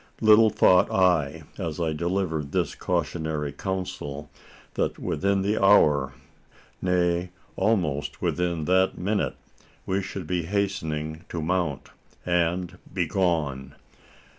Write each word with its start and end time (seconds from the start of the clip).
Little 0.19 0.49
thought 0.49 0.89
I, 0.91 1.43
as 1.59 1.79
I 1.79 1.93
delivered 1.93 2.51
this 2.53 2.73
cautionary 2.73 3.51
counsel, 3.51 4.31
that 4.73 4.97
within 4.97 5.43
the 5.43 5.63
hour 5.63 6.13
nay, 6.81 7.29
almost 7.55 8.19
within 8.19 8.65
that 8.65 8.97
minute 8.97 9.35
we 9.85 10.01
should 10.01 10.25
be 10.25 10.45
hastening 10.45 11.23
to 11.29 11.39
mount 11.39 11.91
and 12.25 12.79
be 12.91 13.05
gone! 13.05 13.75